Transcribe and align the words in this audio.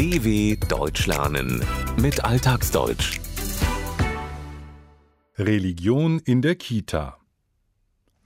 DW 0.00 0.56
Deutsch 0.66 1.06
lernen 1.06 1.62
mit 2.00 2.24
Alltagsdeutsch. 2.24 3.20
Religion 5.36 6.20
in 6.20 6.40
der 6.40 6.54
Kita. 6.54 7.18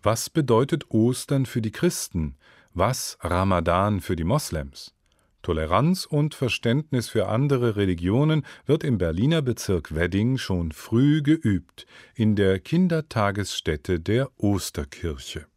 Was 0.01 0.31
bedeutet 0.31 0.93
Ostern 0.93 1.47
für 1.47 1.61
die 1.61 1.73
Christen? 1.73 2.37
Was 2.75 3.19
Ramadan 3.23 4.01
für 4.01 4.15
die 4.15 4.23
Moslems? 4.23 4.95
Toleranz 5.43 6.07
und 6.07 6.37
Verständnis 6.37 7.09
für 7.09 7.27
andere 7.27 7.75
Religionen 7.75 8.47
wird 8.67 8.85
im 8.85 8.97
Berliner 8.97 9.43
Bezirk 9.43 9.97
Wedding 9.97 10.39
schon 10.39 10.71
früh 10.71 11.23
geübt, 11.23 11.87
in 12.15 12.37
der 12.37 12.61
Kindertagesstätte 12.61 13.99
der 13.99 14.31
Osterkirche. 14.37 15.49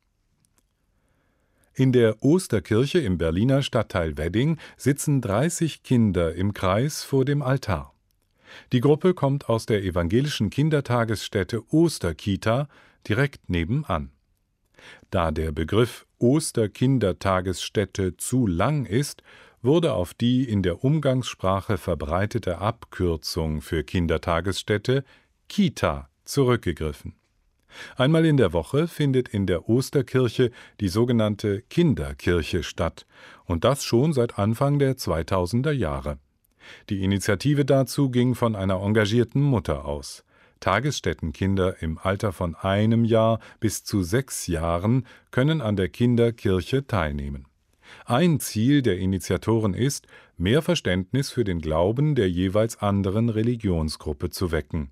In 1.78 1.92
der 1.92 2.24
Osterkirche 2.24 2.98
im 2.98 3.20
Berliner 3.20 3.62
Stadtteil 3.62 4.18
Wedding 4.18 4.58
sitzen 4.78 5.22
30 5.22 5.84
Kinder 5.84 6.34
im 6.34 6.56
Kreis 6.56 7.04
vor 7.04 7.24
dem 7.24 7.44
Altar. 7.44 7.94
Die 8.72 8.80
Gruppe 8.80 9.14
kommt 9.14 9.48
aus 9.48 9.68
der 9.68 9.84
evangelischen 9.84 10.50
Kindertagesstätte 10.50 11.62
Osterkita 11.72 12.68
direkt 13.08 13.52
nebenan. 13.52 14.10
Da 15.12 15.30
der 15.30 15.52
Begriff 15.52 16.08
Osterkindertagesstätte 16.18 18.18
zu 18.18 18.48
lang 18.48 18.88
ist, 18.88 19.22
wurde 19.62 19.94
auf 19.94 20.16
die 20.16 20.50
in 20.50 20.64
der 20.64 20.84
Umgangssprache 20.84 21.78
verbreitete 21.78 22.58
Abkürzung 22.58 23.62
für 23.62 23.84
Kindertagesstätte 23.84 25.04
Kita 25.48 26.10
zurückgegriffen. 26.26 27.14
Einmal 27.96 28.26
in 28.26 28.38
der 28.38 28.54
Woche 28.54 28.88
findet 28.88 29.30
in 29.30 29.46
der 29.46 29.70
Osterkirche 29.70 30.52
die 30.80 30.88
sogenannte 30.88 31.62
Kinderkirche 31.70 32.64
statt, 32.64 33.06
und 33.46 33.64
das 33.64 33.84
schon 33.84 34.14
seit 34.14 34.40
Anfang 34.40 34.80
der 34.80 34.98
2000er 34.98 35.72
Jahre. 35.72 36.18
Die 36.90 37.04
Initiative 37.04 37.66
dazu 37.66 38.10
ging 38.10 38.36
von 38.36 38.56
einer 38.56 38.82
engagierten 38.82 39.42
Mutter 39.42 39.86
aus. 39.86 40.24
Tagesstättenkinder 40.60 41.82
im 41.82 41.98
Alter 41.98 42.34
von 42.34 42.56
einem 42.56 43.06
Jahr 43.06 43.40
bis 43.60 43.84
zu 43.84 44.04
sechs 44.04 44.48
Jahren 44.48 45.06
können 45.32 45.62
an 45.62 45.76
der 45.76 45.90
Kinderkirche 45.90 46.88
teilnehmen. 46.88 47.46
Ein 48.06 48.40
Ziel 48.40 48.82
der 48.82 48.98
Initiatoren 48.98 49.74
ist, 49.74 50.08
mehr 50.38 50.62
Verständnis 50.62 51.30
für 51.30 51.44
den 51.44 51.62
Glauben 51.62 52.16
der 52.16 52.30
jeweils 52.30 52.78
anderen 52.82 53.30
Religionsgruppe 53.30 54.30
zu 54.30 54.52
wecken. 54.52 54.92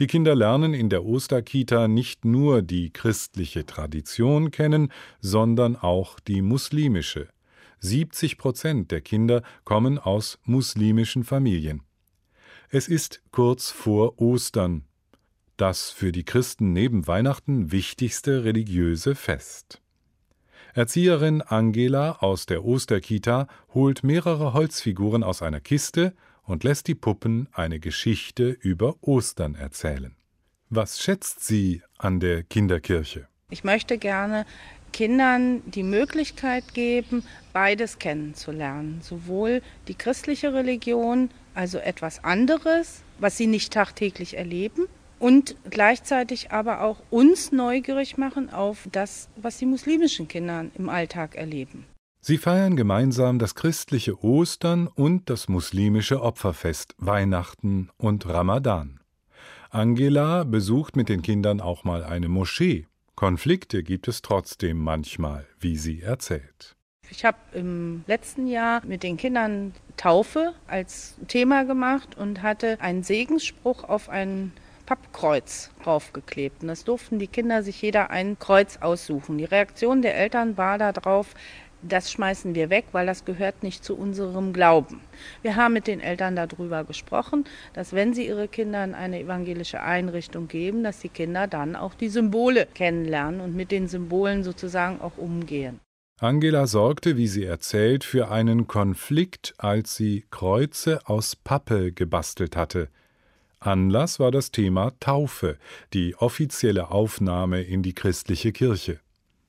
Die 0.00 0.06
Kinder 0.06 0.34
lernen 0.34 0.74
in 0.74 0.88
der 0.88 1.04
Osterkita 1.04 1.88
nicht 1.88 2.24
nur 2.24 2.62
die 2.62 2.90
christliche 2.92 3.66
Tradition 3.66 4.50
kennen, 4.50 4.92
sondern 5.20 5.76
auch 5.76 6.20
die 6.20 6.42
muslimische. 6.42 7.28
70 7.80 8.38
Prozent 8.38 8.90
der 8.90 9.00
Kinder 9.00 9.42
kommen 9.64 9.98
aus 9.98 10.38
muslimischen 10.44 11.24
Familien. 11.24 11.82
Es 12.70 12.88
ist 12.88 13.22
kurz 13.30 13.70
vor 13.70 14.20
Ostern, 14.20 14.84
das 15.56 15.90
für 15.90 16.10
die 16.10 16.24
Christen 16.24 16.72
neben 16.72 17.06
Weihnachten 17.06 17.70
wichtigste 17.70 18.44
religiöse 18.44 19.14
Fest. 19.14 19.80
Erzieherin 20.72 21.40
Angela 21.40 22.16
aus 22.20 22.46
der 22.46 22.64
Osterkita 22.64 23.46
holt 23.74 24.02
mehrere 24.02 24.54
Holzfiguren 24.54 25.22
aus 25.22 25.40
einer 25.40 25.60
Kiste 25.60 26.14
und 26.46 26.64
lässt 26.64 26.88
die 26.88 26.94
Puppen 26.94 27.48
eine 27.52 27.80
Geschichte 27.80 28.50
über 28.50 28.96
Ostern 29.00 29.54
erzählen. 29.54 30.16
Was 30.70 31.00
schätzt 31.00 31.44
sie 31.44 31.82
an 31.98 32.20
der 32.20 32.42
Kinderkirche? 32.42 33.28
Ich 33.50 33.64
möchte 33.64 33.98
gerne 33.98 34.46
Kindern 34.92 35.62
die 35.66 35.82
Möglichkeit 35.82 36.72
geben, 36.72 37.24
beides 37.52 37.98
kennenzulernen. 37.98 39.00
Sowohl 39.02 39.62
die 39.88 39.94
christliche 39.94 40.54
Religion, 40.54 41.30
also 41.54 41.78
etwas 41.78 42.22
anderes, 42.22 43.02
was 43.18 43.36
sie 43.36 43.46
nicht 43.46 43.72
tagtäglich 43.72 44.36
erleben, 44.36 44.86
und 45.18 45.56
gleichzeitig 45.70 46.52
aber 46.52 46.82
auch 46.82 47.02
uns 47.10 47.50
neugierig 47.50 48.18
machen 48.18 48.50
auf 48.50 48.88
das, 48.92 49.28
was 49.36 49.58
die 49.58 49.66
muslimischen 49.66 50.28
Kinder 50.28 50.66
im 50.76 50.88
Alltag 50.88 51.34
erleben. 51.34 51.86
Sie 52.26 52.38
feiern 52.38 52.74
gemeinsam 52.74 53.38
das 53.38 53.54
christliche 53.54 54.24
Ostern 54.24 54.86
und 54.86 55.28
das 55.28 55.46
muslimische 55.46 56.22
Opferfest 56.22 56.94
Weihnachten 56.96 57.90
und 57.98 58.26
Ramadan. 58.26 59.00
Angela 59.68 60.44
besucht 60.44 60.96
mit 60.96 61.10
den 61.10 61.20
Kindern 61.20 61.60
auch 61.60 61.84
mal 61.84 62.02
eine 62.02 62.30
Moschee. 62.30 62.86
Konflikte 63.14 63.82
gibt 63.82 64.08
es 64.08 64.22
trotzdem 64.22 64.78
manchmal, 64.78 65.46
wie 65.60 65.76
sie 65.76 66.00
erzählt. 66.00 66.76
Ich 67.10 67.26
habe 67.26 67.36
im 67.52 68.04
letzten 68.06 68.46
Jahr 68.46 68.80
mit 68.86 69.02
den 69.02 69.18
Kindern 69.18 69.74
Taufe 69.98 70.54
als 70.66 71.16
Thema 71.28 71.64
gemacht 71.64 72.16
und 72.16 72.40
hatte 72.40 72.80
einen 72.80 73.02
Segensspruch 73.02 73.84
auf 73.84 74.08
ein 74.08 74.52
Pappkreuz 74.86 75.70
draufgeklebt. 75.82 76.62
Und 76.62 76.68
das 76.68 76.84
durften 76.84 77.18
die 77.18 77.26
Kinder 77.26 77.62
sich 77.62 77.80
jeder 77.80 78.10
ein 78.10 78.38
Kreuz 78.38 78.78
aussuchen. 78.78 79.38
Die 79.38 79.44
Reaktion 79.44 80.02
der 80.02 80.16
Eltern 80.16 80.56
war 80.56 80.78
darauf, 80.78 81.34
das 81.88 82.10
schmeißen 82.10 82.54
wir 82.54 82.70
weg, 82.70 82.86
weil 82.92 83.06
das 83.06 83.24
gehört 83.24 83.62
nicht 83.62 83.84
zu 83.84 83.96
unserem 83.96 84.52
Glauben. 84.52 85.00
Wir 85.42 85.56
haben 85.56 85.74
mit 85.74 85.86
den 85.86 86.00
Eltern 86.00 86.36
darüber 86.36 86.84
gesprochen, 86.84 87.44
dass 87.72 87.92
wenn 87.92 88.14
sie 88.14 88.26
ihre 88.26 88.48
Kinder 88.48 88.84
in 88.84 88.94
eine 88.94 89.20
evangelische 89.20 89.80
Einrichtung 89.80 90.48
geben, 90.48 90.82
dass 90.82 91.00
die 91.00 91.08
Kinder 91.08 91.46
dann 91.46 91.76
auch 91.76 91.94
die 91.94 92.08
Symbole 92.08 92.66
kennenlernen 92.74 93.40
und 93.40 93.54
mit 93.54 93.70
den 93.70 93.88
Symbolen 93.88 94.44
sozusagen 94.44 95.00
auch 95.00 95.18
umgehen. 95.18 95.80
Angela 96.20 96.66
sorgte, 96.66 97.16
wie 97.16 97.26
sie 97.26 97.44
erzählt, 97.44 98.04
für 98.04 98.30
einen 98.30 98.68
Konflikt, 98.68 99.54
als 99.58 99.96
sie 99.96 100.24
Kreuze 100.30 101.00
aus 101.06 101.34
Pappe 101.34 101.92
gebastelt 101.92 102.56
hatte. 102.56 102.88
Anlass 103.58 104.20
war 104.20 104.30
das 104.30 104.50
Thema 104.50 104.92
Taufe, 105.00 105.58
die 105.92 106.14
offizielle 106.16 106.90
Aufnahme 106.90 107.62
in 107.62 107.82
die 107.82 107.94
christliche 107.94 108.52
Kirche. 108.52 109.00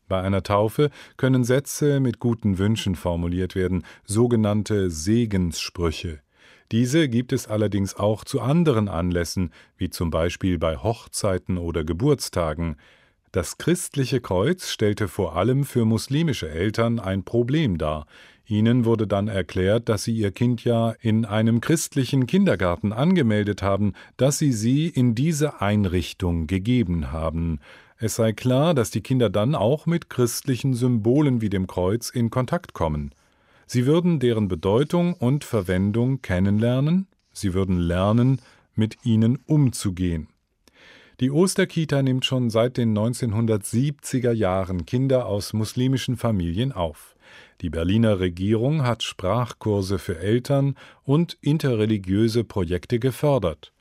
Bei 0.08 0.22
einer 0.22 0.44
Taufe 0.44 0.92
können 1.18 1.44
Sätze 1.44 2.00
mit 2.00 2.20
guten 2.20 2.58
Wünschen 2.58 2.96
formuliert 2.96 3.56
werden, 3.56 3.84
sogenannte 4.06 4.90
Segenssprüche. 4.90 6.20
Diese 6.72 7.10
gibt 7.10 7.32
es 7.32 7.48
allerdings 7.48 7.96
auch 7.96 8.24
zu 8.24 8.42
anderen 8.42 8.88
Anlässen, 8.88 9.52
wie 9.78 9.90
zum 9.90 10.10
Beispiel 10.10 10.58
bei 10.58 10.78
Hochzeiten 10.78 11.58
oder 11.58 11.84
Geburtstagen. 11.84 12.76
Das 13.32 13.58
christliche 13.58 14.22
Kreuz 14.22 14.70
stellte 14.70 15.08
vor 15.08 15.36
allem 15.36 15.66
für 15.66 15.86
muslimische 15.86 16.50
Eltern 16.50 17.00
ein 17.00 17.24
Problem 17.24 17.78
dar. 17.78 18.08
Ihnen 18.48 18.86
wurde 18.86 19.08
dann 19.08 19.28
erklärt, 19.28 19.90
dass 19.90 20.04
sie 20.04 20.16
ihr 20.16 20.32
Kind 20.32 20.64
ja 20.64 20.92
in 21.02 21.26
einem 21.26 21.62
christlichen 21.62 22.28
Kindergarten 22.28 22.94
angemeldet 22.94 23.62
haben, 23.62 23.94
dass 24.18 24.38
sie 24.38 24.52
sie 24.52 24.88
in 24.88 25.16
diese 25.16 25.62
Einrichtung 25.62 26.48
gegeben 26.48 27.12
haben. 27.12 27.60
Es 27.98 28.16
sei 28.16 28.34
klar, 28.34 28.74
dass 28.74 28.92
die 28.92 29.02
Kinder 29.02 29.30
dann 29.30 29.56
auch 29.56 29.86
mit 29.86 30.10
christlichen 30.10 30.74
Symbolen 30.74 31.40
wie 31.40 31.50
dem 31.50 31.66
Kreuz 31.66 32.10
in 32.10 32.30
Kontakt 32.30 32.74
kommen. 32.74 33.16
Sie 33.68 33.86
würden 33.86 34.20
deren 34.20 34.48
Bedeutung 34.48 35.14
und 35.14 35.44
Verwendung 35.44 36.22
kennenlernen, 36.22 37.08
sie 37.32 37.54
würden 37.54 37.80
lernen, 37.80 38.42
mit 38.76 38.98
ihnen 39.06 39.40
umzugehen. 39.46 40.28
Die 41.22 41.32
Osterkita 41.32 42.02
nimmt 42.04 42.26
schon 42.26 42.50
seit 42.50 42.76
den 42.76 42.96
1970er 42.96 44.34
Jahren 44.34 44.86
Kinder 44.86 45.26
aus 45.26 45.54
muslimischen 45.54 46.18
Familien 46.18 46.74
auf. 46.74 47.16
Die 47.62 47.70
Berliner 47.70 48.20
Regierung 48.20 48.84
hat 48.84 49.02
Sprachkurse 49.04 49.98
für 49.98 50.20
Eltern 50.20 50.76
und 51.04 51.38
interreligiöse 51.40 52.44
Projekte 52.44 53.00
gefördert. 53.00 53.72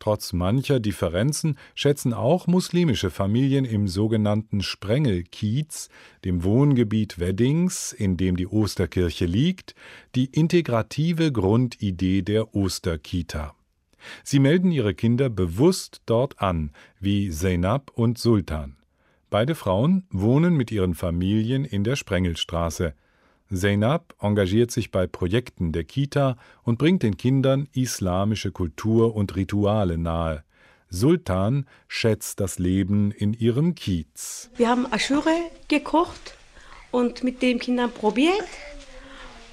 Trotz 0.00 0.32
mancher 0.32 0.80
Differenzen 0.80 1.58
schätzen 1.74 2.14
auch 2.14 2.46
muslimische 2.46 3.10
Familien 3.10 3.66
im 3.66 3.86
sogenannten 3.86 4.62
Sprengelkiez, 4.62 5.90
dem 6.24 6.42
Wohngebiet 6.42 7.20
Weddings, 7.20 7.92
in 7.92 8.16
dem 8.16 8.34
die 8.34 8.46
Osterkirche 8.46 9.26
liegt, 9.26 9.74
die 10.14 10.24
integrative 10.24 11.32
Grundidee 11.32 12.22
der 12.22 12.54
Osterkita. 12.54 13.54
Sie 14.24 14.38
melden 14.38 14.72
ihre 14.72 14.94
Kinder 14.94 15.28
bewusst 15.28 16.00
dort 16.06 16.40
an, 16.40 16.72
wie 16.98 17.30
Zeynab 17.30 17.92
und 17.94 18.16
Sultan. 18.16 18.76
Beide 19.28 19.54
Frauen 19.54 20.06
wohnen 20.10 20.56
mit 20.56 20.72
ihren 20.72 20.94
Familien 20.94 21.66
in 21.66 21.84
der 21.84 21.96
Sprengelstraße. 21.96 22.94
Zeynab 23.52 24.14
engagiert 24.20 24.70
sich 24.70 24.90
bei 24.90 25.06
Projekten 25.06 25.72
der 25.72 25.84
Kita 25.84 26.36
und 26.62 26.78
bringt 26.78 27.02
den 27.02 27.16
Kindern 27.16 27.68
islamische 27.72 28.52
Kultur 28.52 29.14
und 29.14 29.34
Rituale 29.36 29.98
nahe. 29.98 30.44
Sultan 30.88 31.66
schätzt 31.88 32.40
das 32.40 32.58
Leben 32.58 33.12
in 33.12 33.32
ihrem 33.32 33.74
Kiez. 33.74 34.50
Wir 34.56 34.68
haben 34.68 34.92
Aschure 34.92 35.34
gekocht 35.68 36.36
und 36.90 37.22
mit 37.22 37.42
den 37.42 37.58
Kindern 37.58 37.92
probiert. 37.92 38.44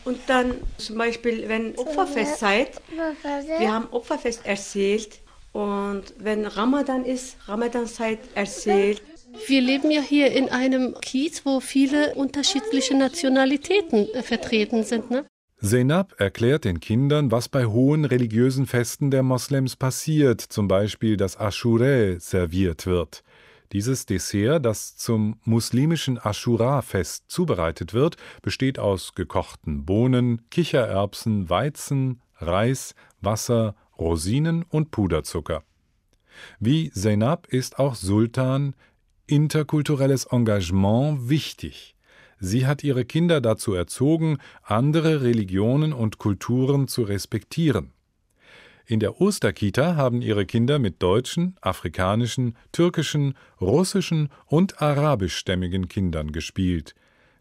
Und 0.04 0.20
dann 0.28 0.54
zum 0.78 0.98
Beispiel, 0.98 1.48
wenn 1.50 1.76
Opferfest 1.76 2.40
seid, 2.40 2.82
wir 3.60 3.72
haben 3.72 3.88
Opferfest 3.92 4.46
erzählt. 4.46 5.20
Und 5.54 6.04
wenn 6.18 6.46
Ramadan 6.46 7.04
ist, 7.04 7.38
Ramadan-Zeit 7.48 8.20
erzählt. 8.34 9.02
Wir 9.48 9.62
leben 9.62 9.92
ja 9.92 10.02
hier 10.02 10.32
in 10.32 10.50
einem 10.50 10.96
Kiez, 11.02 11.46
wo 11.46 11.60
viele 11.60 12.16
unterschiedliche 12.16 12.96
Nationalitäten 12.96 14.08
äh, 14.14 14.24
vertreten 14.24 14.84
sind. 14.84 15.12
Ne? 15.12 15.26
Zeynab 15.62 16.20
erklärt 16.20 16.66
den 16.66 16.80
Kindern, 16.80 17.32
was 17.32 17.50
bei 17.50 17.66
hohen 17.66 18.06
religiösen 18.06 18.68
Festen 18.68 19.10
der 19.10 19.24
Moslems 19.24 19.76
passiert, 19.76 20.42
zum 20.42 20.68
Beispiel, 20.68 21.18
dass 21.18 21.40
Aschurä 21.40 22.20
serviert 22.20 22.86
wird. 22.86 23.24
Dieses 23.74 24.06
Dessert, 24.06 24.66
das 24.66 24.96
zum 24.96 25.40
muslimischen 25.44 26.18
Aschura-Fest 26.24 27.26
zubereitet 27.28 27.94
wird, 27.94 28.16
besteht 28.42 28.80
aus 28.80 29.14
gekochten 29.14 29.84
Bohnen, 29.86 30.50
Kichererbsen, 30.52 31.50
Weizen, 31.50 32.22
Reis, 32.38 32.96
Wasser, 33.20 33.76
Rosinen 33.98 34.64
und 34.64 34.92
Puderzucker. 34.92 35.64
Wie 36.60 36.92
Zeynab 36.92 37.48
ist 37.48 37.80
auch 37.80 37.96
Sultan 37.96 38.76
interkulturelles 39.28 40.26
Engagement 40.26 41.30
wichtig. 41.30 41.96
Sie 42.40 42.66
hat 42.66 42.84
ihre 42.84 43.06
Kinder 43.06 43.42
dazu 43.42 43.74
erzogen, 43.74 44.38
andere 44.64 45.22
Religionen 45.22 45.94
und 45.94 46.18
Kulturen 46.18 46.88
zu 46.88 47.04
respektieren. 47.04 47.92
In 48.86 49.02
der 49.02 49.20
Osterkita 49.20 49.98
haben 49.98 50.22
ihre 50.22 50.46
Kinder 50.46 50.80
mit 50.80 51.04
deutschen, 51.04 51.58
afrikanischen, 51.60 52.56
türkischen, 52.72 53.36
russischen 53.60 54.30
und 54.46 54.82
arabischstämmigen 54.82 55.90
Kindern 55.90 56.32
gespielt. 56.32 56.96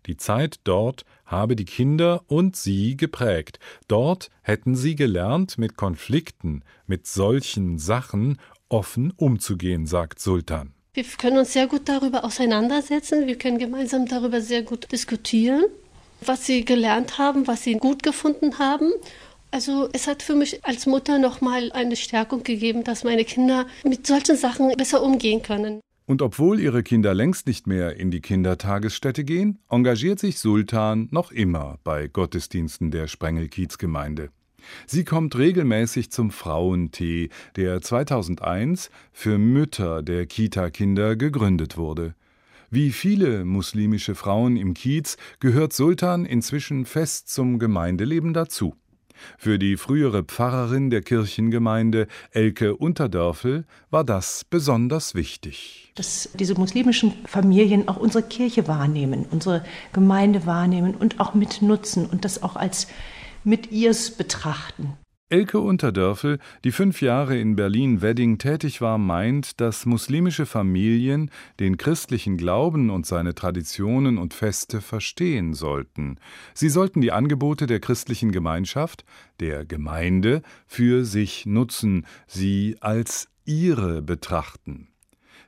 Die 0.07 0.17
Zeit 0.17 0.61
dort 0.65 1.05
habe 1.25 1.55
die 1.55 1.65
Kinder 1.65 2.23
und 2.27 2.57
sie 2.57 2.97
geprägt. 2.97 3.61
Dort 3.87 4.31
hätten 4.43 4.75
sie 4.75 4.97
gelernt, 4.97 5.59
mit 5.59 5.77
Konflikten, 5.77 6.63
mit 6.87 7.07
solchen 7.07 7.79
Sachen 7.79 8.39
offen 8.69 9.13
umzugehen, 9.17 9.87
sagt 9.87 10.19
Sultan. 10.19 10.76
Wir 10.97 11.05
können 11.05 11.37
uns 11.37 11.53
sehr 11.53 11.67
gut 11.67 11.91
darüber 11.91 12.25
auseinandersetzen. 12.25 13.27
Wir 13.27 13.37
können 13.37 13.59
gemeinsam 13.59 14.07
darüber 14.07 14.41
sehr 14.41 14.63
gut 14.63 14.91
diskutieren, 14.91 15.67
was 16.25 16.47
sie 16.47 16.65
gelernt 16.65 17.19
haben, 17.19 17.47
was 17.47 17.65
sie 17.65 17.75
gut 17.75 18.03
gefunden 18.03 18.59
haben. 18.59 18.93
Also 19.51 19.91
es 19.93 20.07
hat 20.07 20.23
für 20.23 20.35
mich 20.35 20.65
als 20.65 20.87
Mutter 20.87 21.19
nochmal 21.19 21.71
eine 21.73 21.97
Stärkung 21.97 22.45
gegeben, 22.45 22.83
dass 22.83 23.05
meine 23.05 23.27
Kinder 23.27 23.67
mit 23.85 24.07
solchen 24.07 24.39
Sachen 24.39 24.75
besser 24.75 25.03
umgehen 25.03 25.43
können. 25.43 25.81
Und 26.07 26.23
obwohl 26.23 26.61
ihre 26.61 26.83
Kinder 26.83 27.13
längst 27.13 27.47
nicht 27.47 27.67
mehr 27.67 27.99
in 27.99 28.11
die 28.11 28.23
Kindertagesstätte 28.23 29.23
gehen, 29.23 29.59
engagiert 29.69 30.19
sich 30.19 30.39
Sultan 30.39 31.09
noch 31.11 31.31
immer 31.31 31.79
bei 31.85 32.09
Gottesdiensten 32.09 32.91
der 32.91 33.07
Sprengelkiezgemeinde. 33.07 34.31
Sie 34.87 35.05
kommt 35.05 35.37
regelmäßig 35.37 36.11
zum 36.11 36.31
Frauentee, 36.31 37.31
der 37.57 37.81
2001 37.81 38.91
für 39.13 39.39
Mütter 39.39 40.03
der 40.03 40.27
Kita-Kinder 40.27 41.17
gegründet 41.17 41.77
wurde. 41.77 42.15
Wie 42.71 42.91
viele 42.91 43.45
muslimische 43.45 44.15
Frauen 44.15 44.57
im 44.57 44.75
Kiez 44.75 45.17
gehört 45.39 45.73
Sultan 45.73 46.25
inzwischen 46.25 46.85
fest 46.85 47.29
zum 47.29 47.59
Gemeindeleben 47.59 48.35
dazu. 48.35 48.75
Für 49.39 49.59
die 49.59 49.77
frühere 49.77 50.25
Pfarrerin 50.25 50.91
der 50.91 51.03
Kirchengemeinde 51.03 52.07
Elke 52.33 52.77
Unterdörfel 52.77 53.65
war 53.91 54.05
das 54.05 54.45
besonders 54.45 55.15
wichtig. 55.15 55.93
Dass 55.95 56.29
diese 56.35 56.55
muslimischen 56.55 57.13
Familien 57.25 57.89
auch 57.89 57.97
unsere 57.97 58.23
Kirche 58.23 58.69
wahrnehmen, 58.69 59.27
unsere 59.31 59.65
Gemeinde 59.93 60.47
wahrnehmen 60.47 60.95
und 60.95 61.21
auch 61.21 61.35
mitnutzen 61.35 62.07
und 62.07 62.25
das 62.25 62.43
auch 62.43 62.57
als 62.57 62.89
mit 63.47 63.73
ihrs 63.73 64.11
betrachten. 64.11 64.99
Elke 65.29 65.59
Unterdörfel, 65.59 66.39
die 66.63 66.71
fünf 66.71 67.03
Jahre 67.03 67.37
in 67.37 67.57
Berlin-Wedding 67.57 68.39
tätig 68.39 68.81
war, 68.81 68.97
meint, 68.97 69.61
dass 69.61 69.85
muslimische 69.85 70.47
Familien 70.47 71.33
den 71.59 71.79
christlichen 71.79 72.37
Glauben 72.37 72.91
und 72.91 73.07
seine 73.07 73.35
Traditionen 73.35 74.19
und 74.19 74.35
Feste 74.35 74.81
verstehen 74.81 75.53
sollten. 75.53 76.21
Sie 76.55 76.69
sollten 76.69 77.01
die 77.01 77.11
Angebote 77.11 77.67
der 77.67 77.81
christlichen 77.81 78.31
Gemeinschaft, 78.31 79.05
der 79.41 79.65
Gemeinde, 79.65 80.43
für 80.69 81.05
sich 81.05 81.45
nutzen, 81.45 82.07
sie 82.29 82.77
als 82.81 83.29
ihre 83.45 84.03
betrachten. 84.03 84.91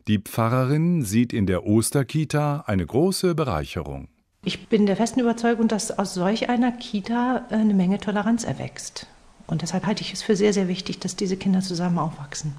Die 0.09 0.19
Pfarrerin 0.19 1.03
sieht 1.05 1.33
in 1.33 1.47
der 1.47 1.65
Osterkita 1.65 2.65
eine 2.67 2.85
große 2.85 3.37
Bereicherung. 3.37 4.09
Ich 4.45 4.69
bin 4.69 4.87
der 4.87 4.97
festen 4.97 5.19
Überzeugung, 5.21 5.69
dass 5.69 5.99
aus 5.99 6.15
solch 6.15 6.49
einer 6.49 6.73
Kita 6.73 7.47
äh, 7.51 7.55
eine 7.55 7.75
Menge 7.75 7.99
Toleranz 7.99 8.45
erwächst. 8.45 9.07
Und 9.47 9.61
deshalb 9.63 9.87
halte 9.87 10.03
ich 10.03 10.13
es 10.13 10.23
für 10.23 10.35
sehr, 10.37 10.53
sehr 10.53 10.69
wichtig, 10.69 11.01
dass 11.01 11.17
diese 11.17 11.37
Kinder 11.37 11.61
zusammen 11.61 11.99
aufwachsen. 11.99 12.55